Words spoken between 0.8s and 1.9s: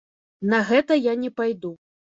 я не пайду.